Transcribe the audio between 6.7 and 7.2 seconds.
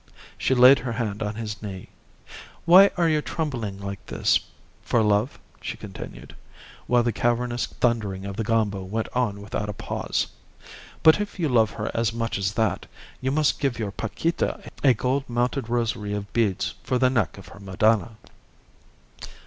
while the